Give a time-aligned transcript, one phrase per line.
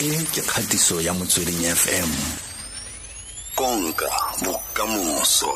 [0.00, 2.10] e ke kgatiso ya motsweding fm
[3.54, 4.08] konka
[4.44, 5.52] bokamoso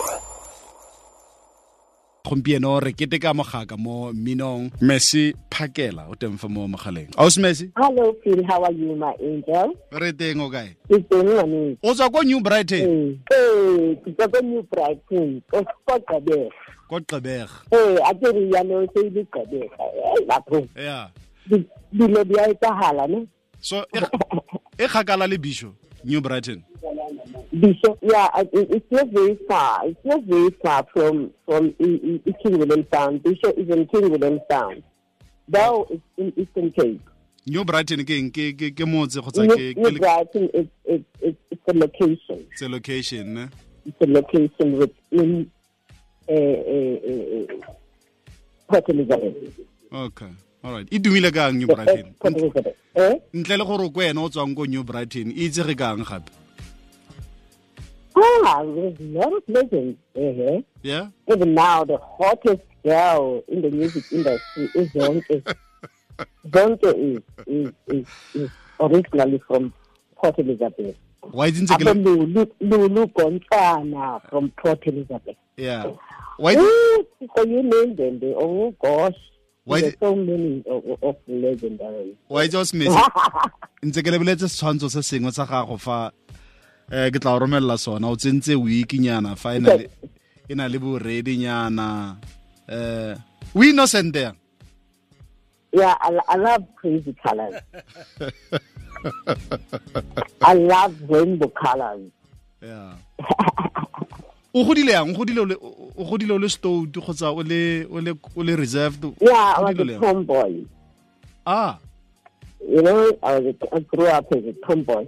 [2.25, 7.71] gompieno re keteka mogaka mo mminong messi phakela o teng fa mo mogaleng aus messi
[7.77, 8.45] Hello, Phil.
[8.49, 9.73] How are you, my angel?
[9.93, 11.77] re teng o kae Ke teng ngwane.
[11.83, 15.41] o tswa ko new brighton Eh, ke tswa ko New Brighton.
[15.51, 16.53] Ko ko Gqeberha.
[16.89, 19.85] ko qebega Eh, a ke re yalo se ile Gqeberha.
[19.85, 20.61] Eh, batho.
[20.77, 21.09] ya
[21.49, 23.23] di- Dilo di a etsahala, ne?
[23.65, 23.87] So
[24.79, 25.73] e kgakala le bisho
[26.05, 26.63] new brighton
[27.59, 29.87] Bishop, yeah, it, it's not very far.
[29.87, 33.19] It's not very far from from King Williamstown.
[33.19, 34.83] Bishop is in King William Sound.
[35.49, 37.01] Though it's in Eastern Cape.
[37.47, 41.05] new brighton ke ke ke ke motse kgotsa New, ke ke New Brighton is it's
[41.21, 42.39] it's it's a location.
[42.53, 43.45] it's a location ne
[43.87, 45.51] it's a location within
[46.29, 47.73] uh, uh, uh,
[48.69, 49.61] Port Elizabeth.
[49.93, 50.33] okay
[50.65, 52.77] alright e tumile kang new Eh, brighton Elizabeth.
[52.95, 53.15] Eh?
[53.35, 56.31] ntle le gore ko wena o tswang ko new brighton e itsege kang gape
[58.17, 60.63] Ah, a lot of legends there.
[60.83, 65.43] yeah Even now, the hottest girl in the music industry is Zonke.
[66.49, 69.73] Zonke is, is, is, is originally from
[70.15, 70.95] Port Elizabeth.
[71.35, 75.37] ntse ke Apo le Lulu, Lulu Gontana from Port Elizabeth.
[75.57, 75.85] yeah
[76.39, 78.21] Ooh, so you name them.
[78.21, 79.19] They, oh gosh.
[79.65, 82.15] Why There's did- so many of, of legendaries.
[82.29, 82.99] wa itse o semesi
[83.83, 86.13] ntse ke lebeletse setshwantsho se sengwe sa gago fa
[86.93, 89.89] eh ke tla o romelela sona o tsentse weekinyana fa e na le
[90.55, 92.17] na le boredinyana
[92.69, 93.17] eh
[93.57, 94.33] o innocent there
[95.73, 97.61] Yeah, I, I love crazy colors.
[100.41, 102.13] I love rainbow colors.
[102.63, 102.95] yeah
[104.55, 105.59] o godile yang o godile o le-
[105.97, 109.61] o godile o le stout kgotsa o le o le o le reserved Yeah, I
[109.61, 110.65] was a tomboy.
[111.47, 111.79] ah
[112.67, 115.07] You know, I was a, I grew up as a tomboy.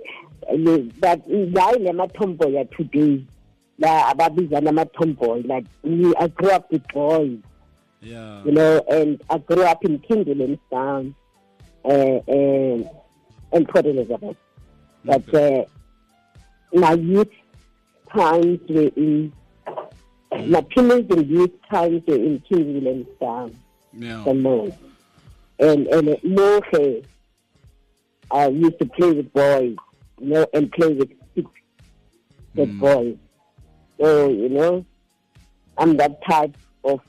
[0.53, 3.25] I mean, But why am a tomboy today?
[3.79, 5.43] La ababizana ama tomboy.
[5.47, 7.39] Like me, I grew up with boys.
[8.03, 11.15] yeah You know, and I grew up in King Williamstown,
[11.85, 12.89] uh, and
[13.53, 14.37] and Port Elizabeth.
[15.05, 15.65] But uh,
[16.75, 17.31] my youth
[18.13, 19.33] times were in
[20.45, 23.57] my and youth times in King Williamstown
[23.93, 24.77] yeah the most.
[25.59, 27.05] And and Mohe,
[28.31, 29.77] I used to play with boys,
[30.21, 31.49] you know, and play with six
[32.55, 32.79] with Mm.
[32.79, 33.17] boys.
[34.01, 34.85] So, you know,
[35.79, 36.55] I'm that type
[36.85, 37.01] of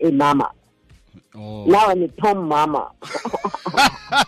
[0.00, 0.50] a mama.
[1.36, 2.90] oh Now I'm a Tom mama.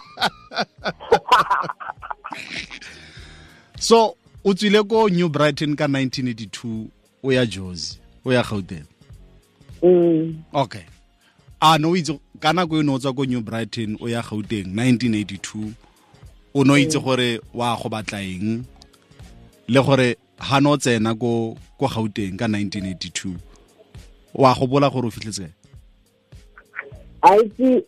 [3.79, 6.89] so o tswile ko new brighton ka 1982
[7.27, 8.87] o ya josi o ya gauteng.
[9.83, 10.35] Mm.
[10.53, 10.85] okay.
[11.61, 14.71] A no itse ka nako e ne o tswa ko new brighton o ya gauteng
[14.75, 15.73] 1982
[16.55, 18.65] o no itse gore wa go batla eng
[19.69, 23.35] le gore ha no tsena ko ko gauteng ka 1982
[24.35, 25.51] wa go bola gore o fitlhetse
[27.23, 27.83] I see,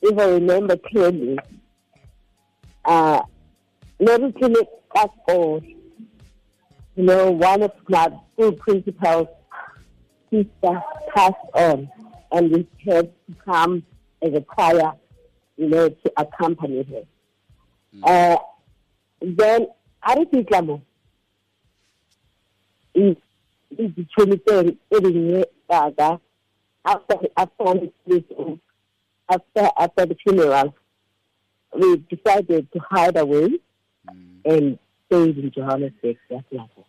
[0.00, 1.38] if I remember clearly,
[2.84, 3.20] uh,
[4.00, 5.62] Mary Philip Casco,
[6.96, 9.28] you know, one of my school principals,
[10.30, 10.82] sister
[11.14, 11.90] passed on,
[12.30, 13.82] and we had to come
[14.22, 14.92] as a choir,
[15.56, 17.02] you know, to accompany her.
[18.02, 18.36] Uh,
[19.20, 19.66] then,
[20.02, 20.82] Ari Pitlamo,
[22.94, 23.16] is
[23.70, 24.76] the 23rd,
[26.84, 28.22] after after this,
[29.28, 30.74] after after the funeral,
[31.74, 33.58] we decided to hide away
[34.44, 34.78] and
[35.12, 36.86] stayed in Johannesburg that level.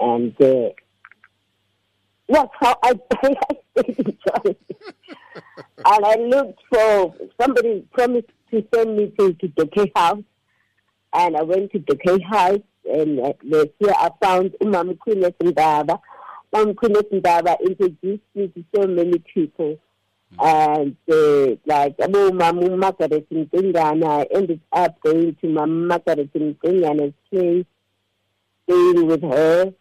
[0.00, 0.70] And uh,
[2.28, 3.36] that's how I, I
[3.82, 4.56] stayed in Johannesburg.
[5.84, 10.22] and I looked for somebody promised to send me to, to the K house,
[11.12, 12.60] and I went to the K house,
[12.90, 13.32] and uh,
[13.78, 16.00] here I found Umam Queen Ndaba.
[16.54, 19.78] Umam Queen Ndaba introduced me to so many people.
[20.38, 27.14] And uh, like Abu Mamu Margaret Ntingana, I ended up going to Mama Margaret Ntingana's
[27.28, 27.66] place,
[28.64, 29.72] staying with her.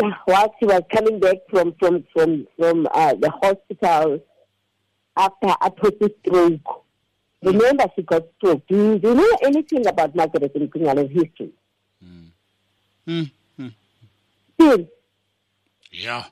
[0.00, 4.20] Yeah, while she was coming back from from from from uh, the hospital
[5.16, 6.84] after a total stroke.
[7.42, 8.66] Remember, she got stroke.
[8.66, 11.52] Do you, do you know anything about Margaret Ntingana's history?
[12.02, 13.22] Hmm,
[13.56, 13.68] hmm.
[14.54, 14.86] Still,
[15.90, 16.24] yeah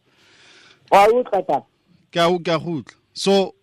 [0.91, 1.65] or you got that?
[2.13, 2.83] Ke a ke a go
[3.13, 3.55] so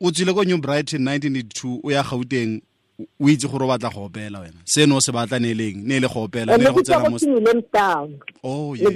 [0.00, 2.60] o tswile ko new brighton 1982 o ya gauteng
[2.98, 5.82] o itse gore o batla go opela wena se ne o se batla ne leng
[5.84, 8.20] ne le go opela ne go tsena mo what you named down.
[8.44, 8.90] oh yeah.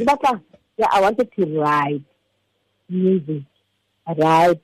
[0.78, 2.02] Yeah, I wanted to write
[2.90, 3.44] music,
[4.06, 4.60] write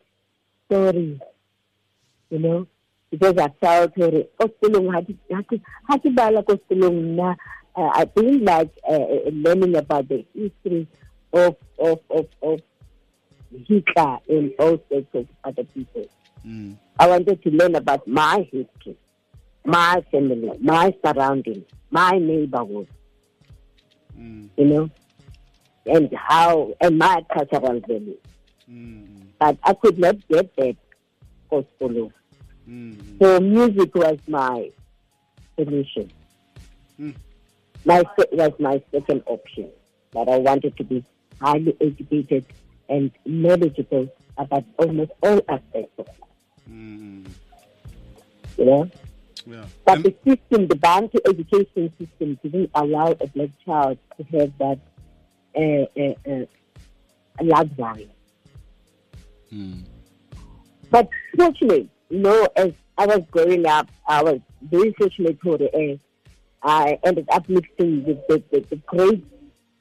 [0.68, 1.18] stories,
[2.28, 2.66] you know.
[3.12, 6.98] because I felt gore ko sekolong ha ke ha ke- ha ke bala ko sekolong
[7.12, 7.36] nna
[7.76, 10.88] uh, I didn't like uh, uh, learning about the history
[11.32, 12.58] of of of of
[13.66, 16.06] Hitler and all sorts of other people.
[16.46, 16.76] Mm.
[16.98, 18.96] I wanted to learn about my history,
[19.64, 22.88] my family, my surroundings, my neighborhood,
[24.18, 24.48] Mm.
[24.58, 24.90] you know,
[25.86, 28.18] and how, and my cultural values.
[28.70, 29.06] Mm.
[29.38, 30.76] But I could not get that
[31.48, 32.12] for solo.
[32.68, 33.18] Mm.
[33.20, 34.70] So music was my
[35.58, 36.10] solution.
[37.00, 37.14] Mm.
[37.84, 38.02] My
[38.32, 39.68] was my second option.
[40.12, 41.02] That I wanted to be
[41.40, 42.44] highly educated
[42.92, 44.06] and knowledgeable
[44.36, 46.30] about almost all aspects of life,
[46.70, 47.26] Mm.
[48.58, 48.82] you know.
[49.46, 49.64] Yeah.
[49.84, 54.78] But the system, the Bantu education system, didn't allow a black child to have that
[55.62, 56.44] uh, uh, uh,
[57.42, 58.08] luxury.
[59.52, 59.82] Mm.
[60.90, 65.74] But fortunately, you know, as I was growing up, I was very fortunate for the
[65.74, 65.96] air.
[66.62, 69.26] I ended up mixing with the, the, the greats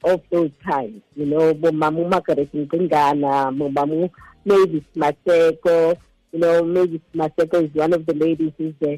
[0.03, 1.01] of those times.
[1.15, 4.09] You know, Mamu Makaretin Kingana, Mamu
[4.45, 5.97] Mavis Maseko.
[6.31, 8.97] You know, Mavis Maseko is one of the ladies who's there,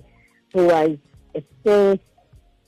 [0.54, 0.98] who was
[1.36, 2.02] a first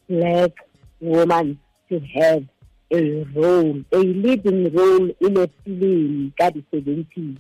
[0.10, 0.52] black
[1.00, 1.60] woman
[1.90, 2.44] to have
[2.92, 7.38] a role, a leading role in a film, that is 70s.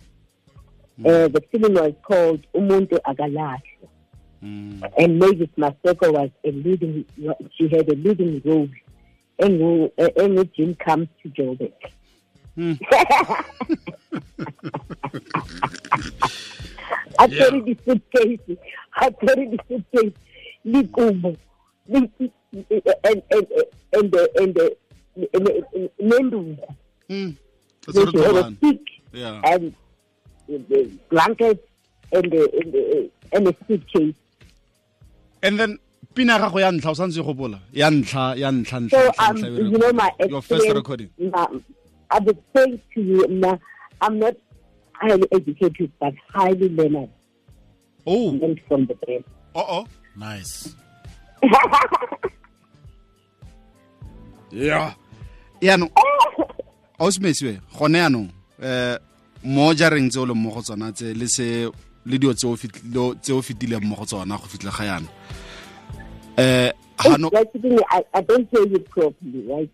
[0.99, 3.61] Uh, the film was called Umuntu Agalahle.
[4.43, 4.91] Mm.
[4.97, 7.05] And Mavis Maseko was a leading,
[7.57, 8.69] she had a leading role.
[9.39, 9.59] And
[10.55, 11.73] Jim comes to Joburg.
[12.57, 12.79] Mm.
[17.19, 18.57] I carried the suitcase.
[18.95, 20.13] I carried the suitcase.
[20.65, 21.37] Likubo.
[21.87, 22.11] Li-
[22.53, 22.71] And,
[23.03, 23.47] and, and,
[23.93, 24.75] and, the, and the,
[25.33, 26.57] and Nendu.
[27.09, 27.35] Mm.
[27.85, 28.53] That's what it's a about.
[28.57, 28.79] stick
[29.11, 29.41] Yeah.
[29.43, 29.75] and
[30.47, 31.69] the blanket
[32.13, 34.15] and the, and the, and the suitcase.
[35.43, 35.77] And then
[36.15, 37.59] pina gago ya ntlha o santse e gopola.
[37.73, 41.09] Ya ntlha ya ntlha ntlha So, um, ntlha, e you know, my your first recording.
[41.19, 41.47] my,
[42.09, 43.25] I would say to you,
[44.01, 44.35] I'm not
[44.93, 47.09] highly educated, but highly learned.
[48.07, 48.37] Oh.
[48.41, 49.23] Learned from the brain.
[49.53, 50.75] Oh oh Nice.
[54.51, 54.93] yeah.
[55.61, 55.91] Yaanong
[56.99, 58.29] ausimesiwe gone yaanong
[58.59, 58.97] um
[59.43, 61.69] mo jareng tse o leng mo go tsona tse le se
[62.05, 65.07] le dio tse o fetileng mo go tsona go fitlha ga yana
[66.37, 69.69] gano Right, Sydney, I, don't hear you properly, right?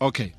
[0.00, 0.32] okay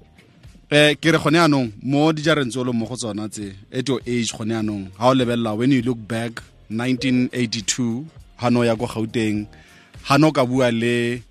[0.72, 3.88] eh ke re gone yaanong mo dijareng tse o leng mo go tsona tse at
[3.88, 8.06] your age gone yaanong ga o lebelela when you look back 1982
[8.42, 9.46] ga no ya ko gauteng
[10.08, 11.22] ga no ka bua le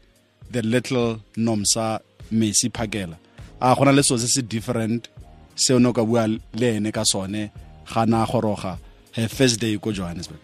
[0.50, 2.00] the little nomsa
[2.32, 3.16] messi phakela
[3.60, 5.08] a gona le so se se different
[5.54, 7.50] se o ne o ka bua le ene ka sone
[7.92, 8.78] ga na goroga
[9.12, 10.40] her first day ko johannesburg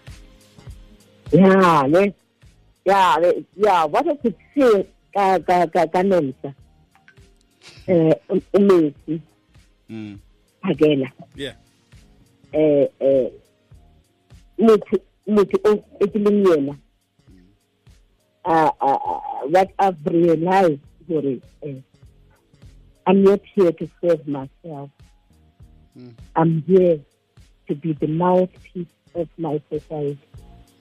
[1.32, 2.12] Yeah, yes.
[2.84, 6.54] Yeah, yeah, what I could say, ka, ka, ka, ka Nomsa,
[7.86, 9.20] eh, um, Messi,
[9.90, 10.18] mm.
[10.64, 11.52] Hagela, yeah
[12.52, 13.30] eh, eh,
[14.58, 16.76] motho, motho o, e ke leng yena,
[18.44, 21.80] uh, uh, uh, what I've realized, Hore, eh,
[23.06, 24.90] I'm not here to serve myself.
[25.98, 26.14] Mm.
[26.36, 27.00] I'm here
[27.68, 30.18] to be the mouthpiece of my society.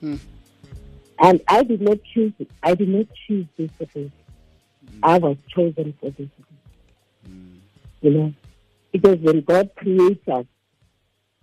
[0.04, 0.19] Mm.
[1.21, 2.50] And I did not choose it.
[2.63, 4.12] I did not choose this race.
[5.03, 7.29] I was chosen for this race.
[7.29, 7.60] Mm.
[8.01, 8.34] You know,
[8.91, 10.46] because when God creates us,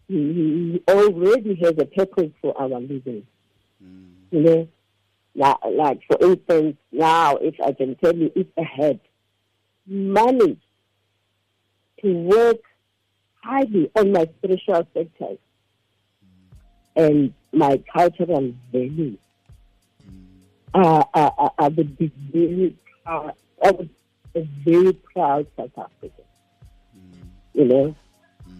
[0.08, 3.26] he, already has a purpose for our living.
[3.84, 4.12] Mm.
[4.30, 4.68] You know,
[5.34, 9.00] like, like for instance, now if I can tell you, if I had
[9.86, 10.62] managed
[12.02, 12.60] to work
[13.42, 15.38] highly on my spiritual sectors
[16.24, 16.96] mm.
[16.96, 19.18] and my cultural values,
[20.84, 23.34] uh, I, would be very proud.
[23.64, 23.90] I would
[24.34, 26.24] be a very proud South African.
[27.54, 27.96] You know,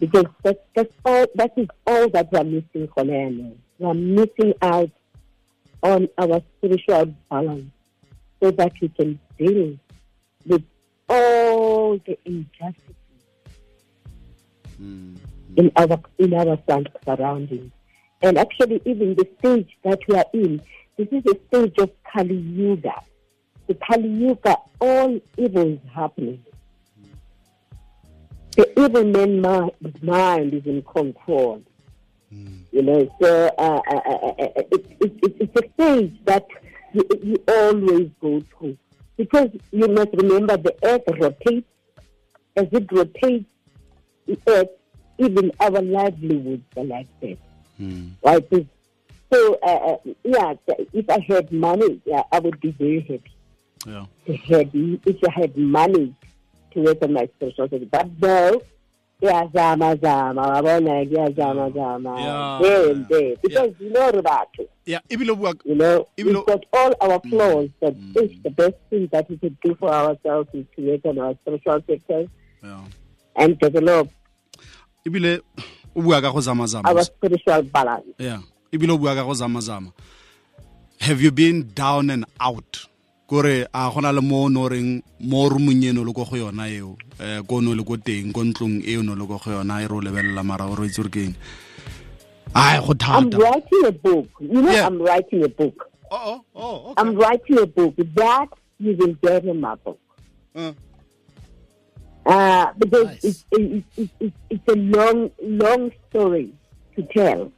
[0.01, 1.27] because that's that's all.
[1.35, 3.57] That is all that we're missing, Colonel.
[3.79, 4.91] We're missing out
[5.83, 7.71] on our spiritual balance,
[8.43, 9.79] so that we can deal
[10.47, 10.65] with
[11.09, 12.95] all the injustices
[14.81, 15.17] mm.
[15.57, 16.59] in our in our
[17.05, 17.73] surroundings.
[18.23, 20.63] And actually, even the stage that we are in,
[20.97, 23.03] this is a stage of Kali Yuga.
[23.67, 26.45] The Kali Yuga, all evil is happening.
[28.57, 31.63] The evil man mi- mind is in control.
[32.73, 36.47] You know, so uh, uh, uh, uh, it, it, it, it's a stage that
[36.93, 38.77] you, you always go through.
[39.17, 41.67] Because you must remember the earth rotates.
[42.57, 43.47] As it rotates,
[44.27, 44.69] the earth,
[45.19, 47.39] even our livelihoods are like that.
[47.81, 48.13] Mm.
[48.23, 48.67] Right?
[49.33, 50.55] So, uh, uh, yeah,
[50.93, 53.33] if I had money, yeah, I would be very happy.
[53.87, 54.07] yeah
[54.49, 56.15] Had, if I had money
[56.73, 57.89] to work on my spirituality.
[57.91, 58.63] But no,
[59.53, 62.59] zama zama, wabona zama zama, Yeah.
[62.63, 63.37] there and there.
[63.43, 64.49] Because you know that,
[64.85, 68.17] yeah ebile o bua you know, Even we've got all our flaws, but Mm.
[68.17, 71.35] it's the best thing that we could do for ourselves is to work on our
[71.43, 72.29] spiritual sectors
[72.63, 72.85] yeah
[73.37, 74.09] and develop
[75.07, 75.41] ebile
[75.97, 78.15] o bua ka go zamazama our spiritual balance.
[78.19, 78.41] yeah
[78.77, 79.91] ebile o bua ka go zamazama
[81.01, 82.87] have you been down and out
[83.27, 86.37] kore a gona le mo o ne o reng mo rumong eno le ko go
[86.37, 89.13] yona eo um ko o ne o le ko teng ko ntlong e o ne
[89.13, 91.35] o le ko go yona e re o lebelela mara o re itse gore ke
[92.55, 94.29] ai go I'm writing a book.
[94.41, 94.87] You know, Yeah.
[94.87, 95.91] I'm writing a book.
[96.11, 96.95] oh, oh, oh, okay.
[97.03, 99.99] I'm writing a book that you will get in my book.
[100.55, 100.73] Uh,
[102.27, 103.25] Uh, because Nice.
[103.25, 106.53] it's, it's, it's, it's, it's a long, long story
[106.97, 107.53] to tell.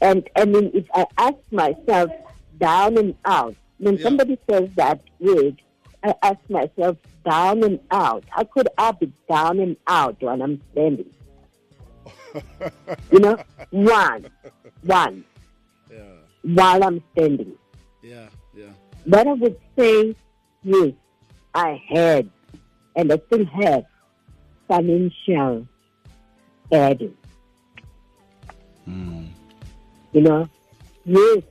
[0.00, 2.10] And I mean, if I ask myself
[2.58, 4.02] down and out, when Yeah.
[4.04, 5.60] somebody says that word,
[6.02, 8.24] I ask myself down and out.
[8.28, 11.10] How could I be down and out when I'm standing?
[13.12, 13.38] you know,
[13.70, 14.26] one,
[14.82, 15.24] one,
[15.90, 15.98] yeah,
[16.42, 17.52] while I'm standing.
[18.02, 18.72] yeah, yeah.
[19.06, 20.14] But I would say,
[20.62, 20.92] yes,
[21.54, 22.30] I had,
[22.94, 23.84] and I still have,
[24.68, 25.66] financial
[26.70, 27.16] burden.
[28.88, 29.28] Mm.
[30.18, 30.48] You know,
[31.04, 31.44] yes,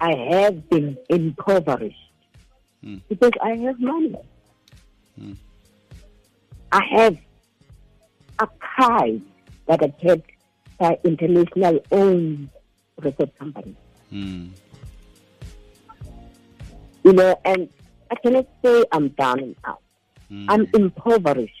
[0.00, 2.00] I have been impoverished
[2.82, 3.02] Mm.
[3.10, 4.16] because I have money.
[5.20, 5.36] Mm.
[6.72, 7.18] I have
[8.38, 9.20] a card
[9.66, 10.30] that I kept
[10.78, 12.48] by international owned
[13.02, 13.76] resort company.
[14.10, 14.48] Mm.
[17.04, 17.68] You know, and
[18.10, 19.82] I cannot say I'm down and out.
[20.30, 20.46] Mm.
[20.48, 21.52] I'm impoverished.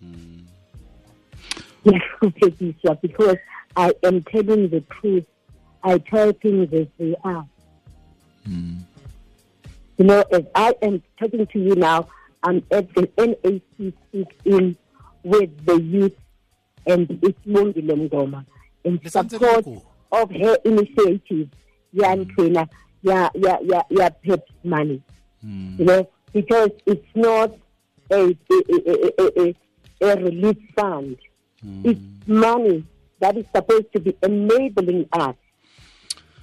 [0.02, 0.46] Mm.
[3.02, 3.36] Because
[3.76, 5.26] I am telling the truth.
[5.86, 7.46] I tell things as they are.
[8.48, 8.80] Mm.
[9.98, 12.08] You know, as I am talking to you now,
[12.42, 13.92] I'm at the NAC
[14.44, 14.76] in
[15.22, 16.12] with the youth
[16.86, 18.44] and Ismongi Ngoma
[18.84, 19.66] in support
[20.12, 21.50] of her initiative,
[21.92, 22.66] Yan Trainer,
[23.02, 25.00] ya ya ya ya Pep's money.
[25.44, 25.78] Mm.
[25.78, 27.56] You know, because it's not
[28.10, 29.54] a a, a, a, a,
[30.12, 31.16] a relief fund.
[31.84, 32.84] It's money
[33.20, 35.34] that is supposed to be enabling us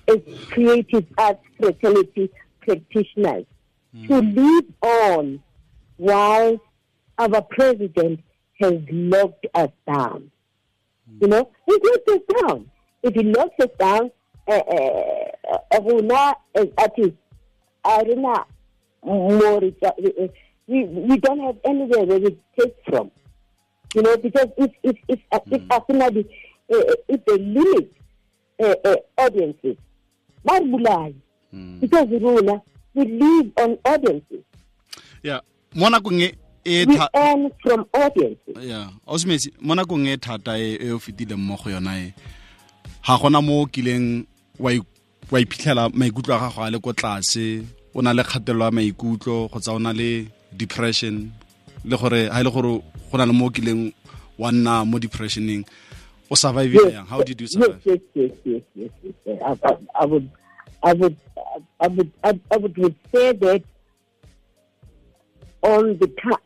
[0.07, 0.17] as
[0.49, 2.29] creative arts fraternity
[2.61, 3.45] practitioners
[4.07, 5.43] to live on
[5.97, 6.59] while
[7.17, 8.19] our president
[8.59, 10.31] has locked us down.
[11.21, 12.71] You know, he locked us down.
[13.03, 14.11] If he locks us down,
[14.47, 15.57] uh, uh, uh,
[16.55, 17.17] as artists,
[17.85, 18.45] arena
[19.03, 19.59] more,
[20.67, 23.11] we, we don't have anywhere where we take from.
[23.93, 26.25] You know, because if if if uh, if ultimately
[26.73, 27.93] uh, if they limit
[28.63, 28.95] uh,
[30.45, 31.13] uh, audiences, barbulai
[31.79, 32.61] because rona
[32.95, 34.43] we live on audiences.
[35.23, 35.39] yeah.
[35.75, 36.35] Mo nakong e
[36.65, 36.85] e
[37.61, 38.57] from audiences.
[38.61, 38.89] yeah.
[39.07, 42.13] Osmesi mo nakong e thata e e o fetileng mo go yona e.
[43.05, 44.25] Ga gona mo o kileng
[44.59, 47.63] wa iphitlhela maikutlo a gago a le ko tlase.
[47.95, 51.31] O na le kgatelelo ya maikutlo kgotsa o na le depression.
[51.85, 52.81] Le gore ga e le gore
[53.11, 53.93] go na le mo o kileng
[54.37, 55.65] wa nna mo depressioneng
[56.29, 59.39] o survive yang how did you yes, survive yes, yes, yes, yes, yes, yes.
[59.43, 60.29] I, I, I would,
[60.81, 61.17] I would,
[61.79, 63.63] I would, I, I would, would say that
[65.61, 66.43] on the time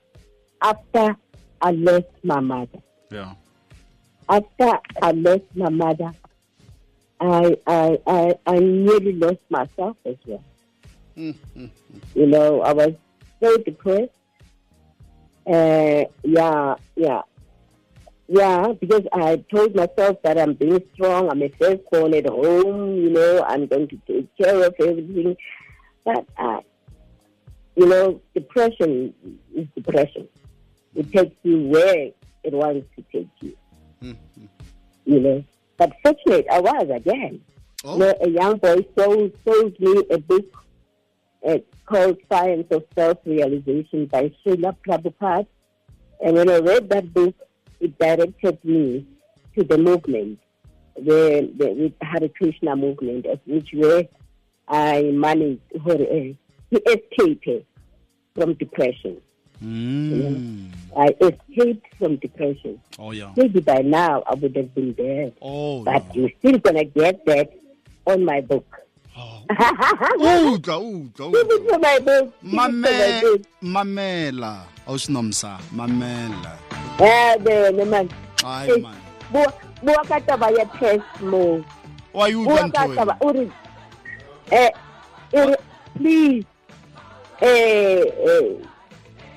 [0.61, 1.15] after
[1.61, 2.79] I lost my mother.
[3.11, 3.33] yeah
[4.29, 6.11] After I lost my mother,
[7.19, 10.43] I, I, I, I nearly lost myself as well.
[11.15, 11.97] Hmm, hmm, hmm.
[12.13, 12.93] You know, I was
[13.41, 14.11] so depressed.
[15.47, 17.21] Uh, yeah, yeah.
[18.29, 21.29] Yeah, because I told myself that I'm being strong.
[21.29, 22.97] I'm a firstborn at home.
[22.97, 25.37] You know, I'm going to take care of everything.
[26.03, 26.59] But, uh,
[27.75, 29.13] you know, depression
[29.55, 30.27] is depression.
[30.93, 32.11] It takes you where
[32.43, 33.55] it wants to take you.
[35.05, 35.43] You know,
[35.77, 37.39] but fortunate I was again.
[37.85, 37.93] Oh.
[37.93, 40.65] You know, a young boy sold, sold me a book
[41.47, 45.47] uh, called Science of Self-Realization by Srila Prabhupada.
[46.21, 47.35] And when I read that book,
[47.79, 49.05] it directed me
[49.57, 50.39] to the movement,
[50.95, 54.09] the, the with Hare Krishna movement, of which way
[54.67, 56.35] I managed uh, to
[56.71, 57.65] escape
[58.35, 59.17] from depression.
[59.63, 60.71] Mm.
[60.95, 62.79] I escaped from depression.
[62.99, 66.13] oh yeah Maybe by now I would have been there, oh but yeah.
[66.13, 67.53] you're still gonna get that
[68.05, 68.65] on my book.
[69.17, 69.41] Oh.
[69.49, 71.97] Give utlwa utlwa it utlwa to my.
[71.97, 73.41] Give it to my book.
[73.61, 76.66] mamela awusinomsa mamela
[77.85, 78.09] man.
[78.43, 78.95] hayi Hey, man
[79.83, 81.61] Bua ka taba ya test mo.
[82.73, 83.45] ka taba o re
[84.49, 84.71] eh
[85.93, 86.45] please
[87.45, 88.57] eh eh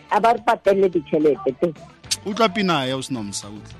[0.09, 1.69] a ba re patelle ditšhelete te
[2.25, 3.79] utlwa pina ya o sena msa utlwa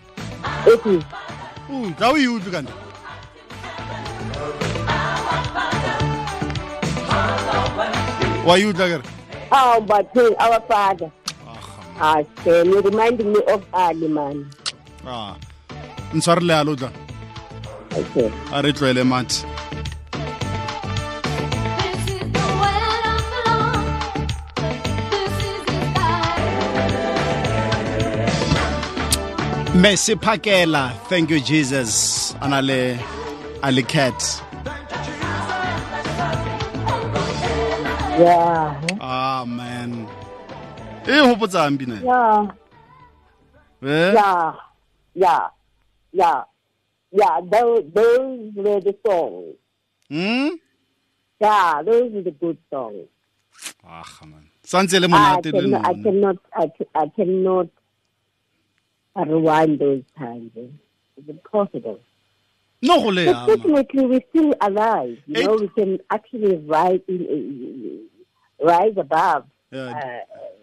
[1.73, 2.73] utlwa o e utlwe kante
[8.47, 9.05] wa e utlwa kere?
[9.53, 9.81] Oh
[10.39, 11.11] our father
[12.01, 14.47] ah Shem, you're reminding me of Ali man.
[15.07, 15.37] Ah.
[16.15, 16.91] ntshware lealo tla
[18.01, 18.31] okay.
[18.53, 19.45] A re tlwaele mathi
[21.79, 22.93] This is the way I
[23.31, 23.87] belong.
[25.13, 26.35] This is the style.
[29.83, 31.91] Mercy Pakela thank you Jesus.
[32.43, 32.81] Anale
[33.63, 34.19] ali cat.
[38.19, 38.75] Yeah.
[39.01, 40.07] Ah man
[41.09, 42.49] e hopotsang pina yeah
[43.83, 44.13] eh?
[44.13, 44.53] Yeah
[45.15, 45.49] yeah
[46.13, 46.43] yeah
[47.13, 49.57] yeah those those were the songs.
[50.09, 50.49] Hmm?
[51.41, 53.09] Yeah those are the good songs.
[53.85, 54.47] Ah man.
[54.63, 57.69] Santse le I monate le cannot, I cannot, I, I cannot
[59.17, 60.53] rewind those times.
[60.57, 60.69] eh.
[61.17, 61.99] It's impossible.
[62.83, 65.19] no go le But fortunately, we're still alive.
[65.27, 68.09] You know, we can actually rise, in,
[68.63, 69.45] rise above.
[69.73, 70.60] Yeah, uh.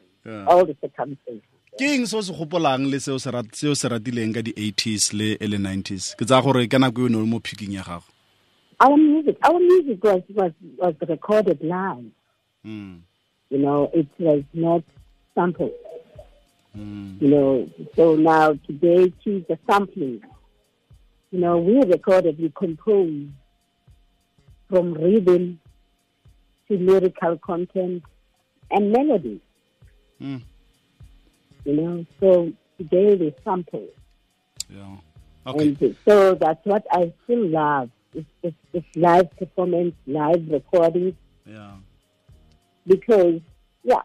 [0.47, 1.43] All the circumstances.
[1.79, 5.13] ke eng se o se gopolang le seo se rat- seo se ratileng ka di-80s
[5.13, 7.73] le early 90s ke tsaya gore ka nako e o ne o le mo picking
[7.77, 8.03] ya gago
[8.79, 12.11] Our music, our music was, was, was recorded live.
[12.63, 13.01] Mm,
[13.49, 14.83] You know, it was not
[15.33, 15.73] sampled.
[16.77, 20.21] mm, You know, so now today she's a sampling.
[21.31, 23.33] You know, we recorded, we composed
[24.69, 25.59] from rhythm
[26.67, 28.03] to lyrical content
[28.69, 29.41] and melody.
[30.21, 30.41] Mm,
[31.65, 33.87] You know, so today we sample,
[34.69, 34.97] yeah.
[35.45, 37.89] okay and so that's what I still love.
[38.13, 41.73] It's, it's, it's live performance, live recording, yeah.
[42.85, 43.41] because
[43.83, 44.01] yeah,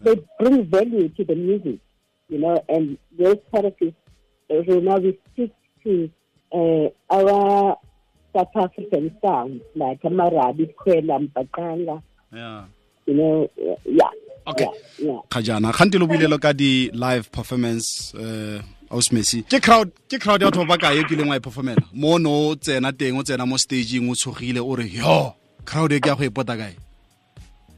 [0.00, 1.80] they bring value to the music,
[2.28, 3.94] you know, and those therapists,
[4.50, 5.50] uh, you know, we stick
[5.84, 6.10] to
[6.52, 7.76] uh, our
[8.34, 12.64] South African sounds like Amarabi, Kwela, Mbaqanga, yeah.
[13.06, 13.50] you know,
[13.84, 14.08] yeah.
[14.46, 14.66] Okay.
[15.30, 18.58] ga jaana kgajana gante lo builelo ka di-live performance uh,
[18.90, 21.84] ausmessy ke crowd ke crowd ya batho ba kae e kileng wa e performela?
[21.92, 25.92] Mo no o tsena teng o tsena mo stageng o tshogile o re yo crowd
[25.92, 26.74] e ke ya go e pota kae?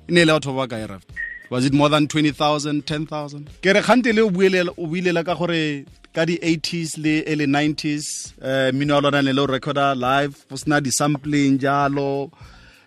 [0.08, 1.12] E ne e le batho ba kae raft?
[1.50, 6.24] Was it more than 20000 10000 ke re gante le o builela ka gore ka
[6.24, 10.80] di-80s le early 90s um mmino wa lona ne le o recorda live go sena
[10.80, 12.32] di-sampling jalo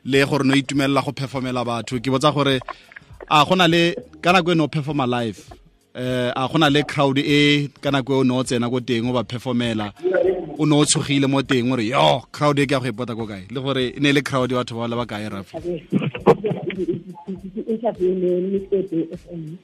[0.08, 2.00] le gore no itumelela go performela batho.
[2.00, 2.60] Ke botsa gore
[3.30, 5.40] a gona le ka nako e ne o performa live
[5.96, 9.10] eh a gona le crowd e ka nako e o ne o tsena ko teng
[9.10, 9.94] o ba performela
[10.58, 13.16] o ne o tshogile mo teng o re yo crowd e ke ya go ipota
[13.16, 15.30] ko kae le gore e ne e le crowd ya batho ba le ba kae
[15.30, 15.58] rafi
[17.68, 19.18] Interview me, Mr.
[19.18, 19.58] FM.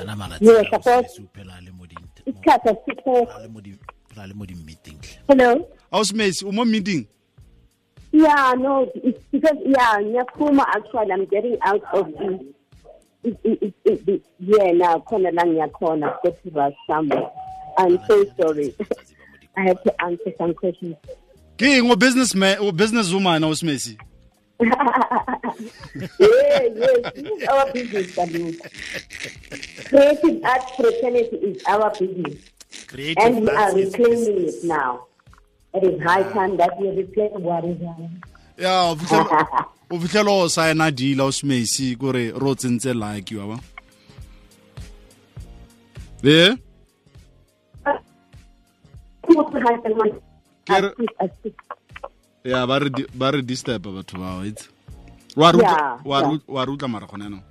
[0.00, 3.28] ana malatsi Yeah, a suppose- o phela a le mo di- Isikhathi asikho.
[3.30, 3.76] a le mo di-
[4.10, 5.18] phela a le mo di-meeting hle.
[5.28, 5.68] Hello.
[5.92, 7.06] ausmace o mo meeting
[8.12, 12.52] Yeah, no, it's because yeah, Nyakuma actually I'm getting out of the
[13.22, 17.30] it, it, it, it, it, yeah now corner lang Nyakona go to rush somewhere.
[17.78, 18.74] I'm so sorry.
[19.56, 20.96] I have to answer some questions.
[21.60, 23.92] ke eng o businessman o business woman ausmace
[24.60, 24.72] yeah,
[26.20, 28.60] yes, this is our business, Kaluku.
[29.88, 32.36] Creative arts fraternity is our business.
[32.86, 35.06] Creative And we are reclaiming it now.
[35.72, 38.10] It is high time that we reclaim what is ours.
[38.58, 43.46] ya o fitlhela- o fitlhela o signa deal ausmace kore re o tsentse like wa
[43.46, 43.60] ba
[46.22, 46.56] e
[50.66, 50.94] Kere-
[52.44, 54.68] ya ba re di- ba re disturb batho bao itse
[55.36, 56.34] wa re utlwa- Yeah, wa re yeah.
[56.34, 57.42] ut- wa re utlwa mara gone yanong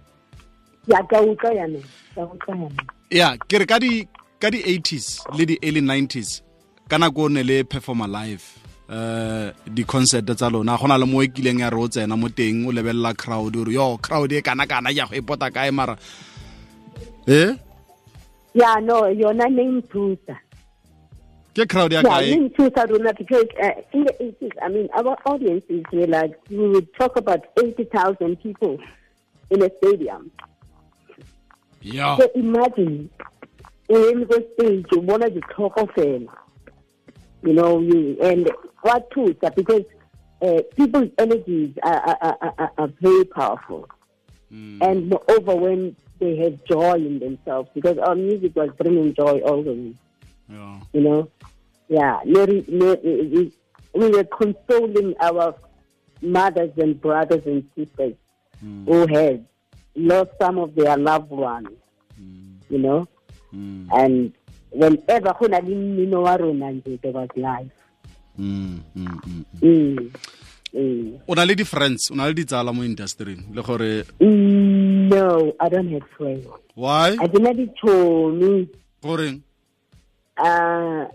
[0.88, 1.80] Ya ka utlwa yana.
[2.16, 2.84] Ka utlwa yana.
[3.10, 4.08] ya ke re ka di
[4.40, 5.82] ka di 80s le di early
[6.90, 8.44] 90s ka nako o ne le performa live
[8.90, 12.28] uh di-concert tsa lona go na le mo e kileng ya re o tsena mo
[12.30, 15.72] teng o lebelela crowd o re yo crowd e kana-kana ya go e pota kae
[15.72, 15.96] mara
[17.28, 17.54] e
[18.56, 20.36] Yeah, no, yona name Tusa.
[21.54, 24.90] ke crowd ya Yeah, kae name Tusa Runa because uh, in the 80s, I mean,
[24.98, 28.80] our audiences were like, we would talk about 80,000 people
[29.52, 30.32] in a stadium.
[31.84, 33.10] ya So imagine,
[33.88, 36.28] in the stage, you want to talk of it.
[37.42, 38.50] You know, you, and
[38.82, 39.84] what Tusa, uh, because
[40.42, 43.88] uh, people's energies are, are, are, are, very powerful.
[44.50, 44.82] Hmm.
[44.82, 49.96] And moreover, when they have joy in themselves, because our music was bringing joy always.
[50.50, 51.30] ya you know.
[51.88, 55.56] Yeah, we were consoling our
[56.22, 58.14] mothers and brothers and sisters
[58.60, 58.86] hmm.
[58.86, 59.46] who had
[59.96, 61.70] lost some of their loved ones,
[62.16, 62.56] hmm.
[62.70, 63.08] you know.
[63.52, 64.34] And
[64.72, 67.72] whenever go na le mmino wa rona nje, there was life.
[68.38, 71.20] Mm, mm, mm.
[71.28, 75.90] O na le di-friends o na le ditsala mo industryng le gore No, I don't
[75.92, 76.46] have friends.
[76.76, 78.68] why I didn't have ditšhomi.
[79.04, 79.42] goreng
[80.38, 81.06] uh,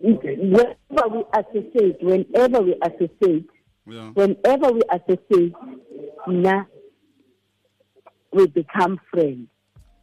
[0.00, 3.46] whenever we associate, whenever we associate,
[3.86, 4.10] yeah.
[4.14, 5.54] whenever we associate,
[6.26, 6.64] na,
[8.32, 9.48] we become friends.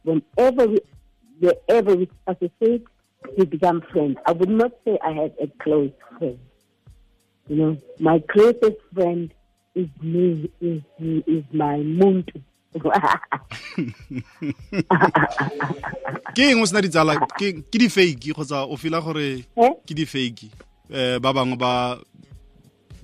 [0.04, 0.78] Whenever we,
[1.38, 2.84] wherever we associate,
[3.36, 4.16] we become friends.
[4.26, 6.38] I would not say I have a close friend.
[7.48, 9.32] You know, my closest friend
[9.74, 12.42] is me, is, he is my muntu.
[16.36, 19.40] ke eng o sena ditsala ke ke di-fake kgotsa o fela gore
[19.88, 20.52] ke di-fake
[20.92, 21.96] um ba bangwe ba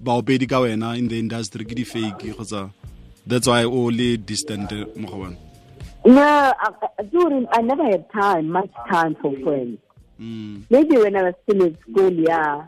[0.05, 2.69] baopedi ka wena in the industry ke di-fake kgotsa
[3.27, 4.69] that's why o le distant
[5.01, 5.37] mo go bone
[6.07, 9.79] No, I, I, during, I never had time, much time for friends.
[10.21, 12.65] Mm, Maybe when I was still in school, yeah.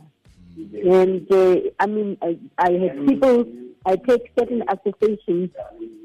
[0.57, 3.45] And uh, I mean, I, I had people,
[3.85, 5.51] I take certain associations,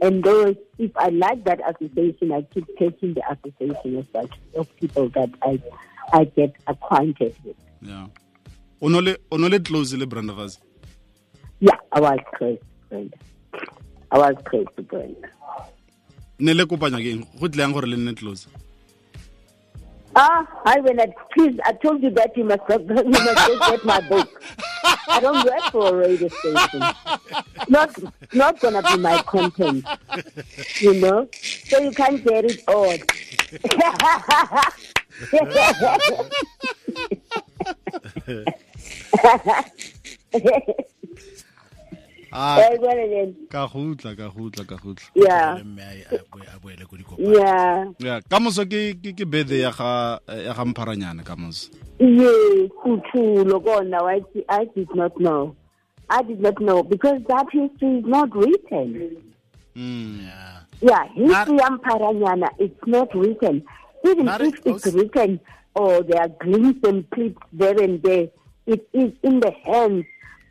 [0.02, 4.76] and those, if I like that association, I keep taking the association of such of
[4.76, 5.62] people that I,
[6.12, 7.56] I get acquainted with.
[7.82, 8.08] yeah
[8.82, 10.60] o no le o no le close le brenda Fassie?
[11.60, 13.18] Yeah, I was close to Brenda.
[14.12, 15.30] I was close to Brenda.
[16.42, 18.48] Ne le kopanya ke eng go tleyang gore le nne close
[20.14, 21.08] Ah, I will not.
[21.34, 24.28] please, I told you that you must go, you must go get my book.
[25.08, 26.82] I don't work for a radio station.
[27.70, 27.96] Not
[28.34, 29.86] not gonna be my content,
[30.82, 31.30] you know.
[31.70, 32.98] So you can't get it all.
[42.34, 46.24] ah well, then, ka gutla ka gutla ka gutla yeah, Le mme a ye- a
[46.32, 47.86] boe- a boele ko dikopano yeah.
[48.00, 52.72] yeah ka moso ke ke ke birthday ya ga ya ga mpharanyana ka moso Yes,
[52.84, 55.56] kuthulo kona wathi I did not know.
[56.10, 59.22] I did not know because that history is not written.
[59.76, 60.18] mm.
[60.26, 60.58] Yeah.
[60.82, 63.64] Yeah, history Amparanyana, it's not written.
[64.04, 65.40] Even Not if it's written
[65.76, 68.30] or there are glimpses and clips there and there,
[68.66, 70.06] it is in the hands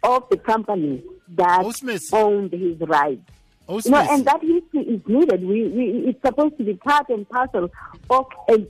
[0.04, 1.02] of the company
[1.36, 2.12] that Osmes.
[2.12, 3.22] owned his rights.
[3.68, 5.46] You know, and that history is needed.
[5.46, 7.70] We, we, it's supposed to be part and parcel
[8.10, 8.66] of a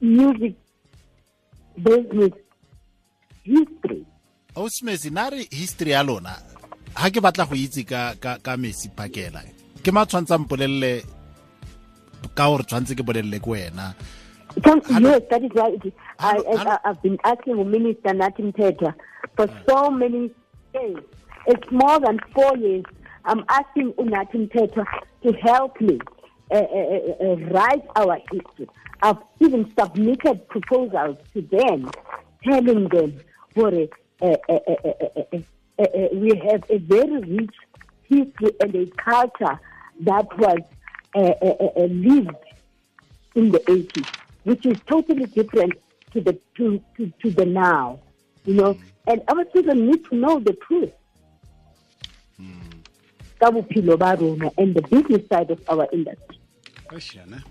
[0.00, 0.54] music
[1.82, 2.30] business
[3.42, 4.06] history.
[4.54, 6.36] Oh, Smith, na re history ya lona
[6.94, 9.42] ha ke batla go itse ka ka ka Mercy Pakela
[9.82, 11.02] ke ma tshwantsa mpolelle
[12.36, 13.94] ka gore tshwantse ke bolelle ke wena
[14.56, 15.92] yes, that is right.
[16.18, 18.94] I, I, I've been asking Minister Nathi Mthethwa
[19.36, 20.30] for so many
[20.72, 20.96] days.
[21.46, 22.84] It's more than four years.
[23.24, 24.50] I'm asking Unathi
[25.22, 25.98] to help me
[26.50, 28.68] uh, uh, uh, write our history.
[29.02, 31.90] I've even submitted proposals to them,
[32.44, 33.20] telling them
[36.12, 37.54] we have a very rich
[38.04, 39.58] history and a culture
[40.00, 40.58] that was
[41.14, 42.36] lived
[43.34, 44.06] in the 80s,
[44.44, 45.72] which is totally different
[46.12, 47.98] to the to, to, to the now,
[48.44, 48.78] you know.
[49.06, 50.92] And our children need to know the truth.
[53.40, 56.38] Ka bophelo ba rona and the business side of our industry,
[56.88, 57.42] Ashana.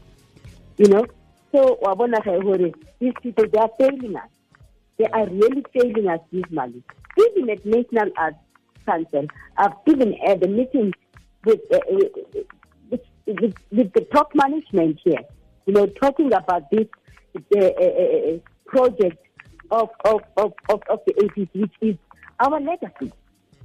[0.78, 1.06] you know.
[1.52, 4.30] So wa bona ga hore these people they are failing us.
[4.98, 6.84] They are really failing us dismally.
[7.18, 8.38] Even at National Arts
[8.86, 9.26] Council,
[9.58, 10.94] I've even had a meeting
[11.44, 11.80] with, uh,
[12.90, 15.22] with, with, with the top management here,
[15.66, 16.88] you know, talking about this
[17.36, 19.18] uh, uh, uh, project
[19.72, 21.96] of, of, of, of, of the 80s, which is
[22.40, 23.12] our legacy.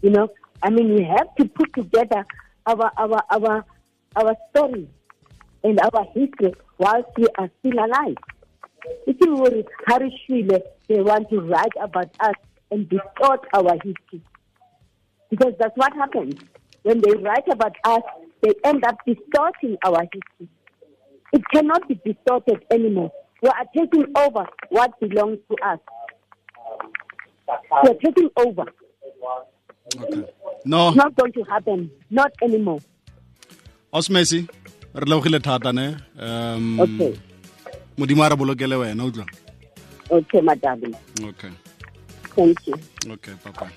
[0.02, 0.30] You know,
[0.62, 2.24] I mean, we have to put together
[2.66, 3.64] our, our, our,
[4.16, 4.88] our story
[5.62, 8.16] and our history whilst we are still alive.
[9.06, 12.34] If you were Harishvile, they want to write about us
[12.70, 14.22] and distort our history.
[15.30, 16.34] Because that's what happens.
[16.82, 18.02] When they write about us,
[18.42, 20.48] they end up distorting our history.
[21.32, 23.12] It cannot be distorted anymore.
[23.42, 25.78] We are taking over what belongs to us.
[27.82, 28.64] We are taking over.
[30.02, 30.24] Okay
[30.64, 31.90] no It's not going to happen.
[32.10, 32.80] Not anymore.
[33.92, 34.46] osmesi
[34.94, 37.12] re lebogile thata ne um Okay.
[37.98, 39.26] modimo a re bolokele wena utlwa
[40.10, 40.54] Okay, my
[41.28, 41.50] okay
[42.36, 42.74] Thank you.
[43.12, 43.70] okay papa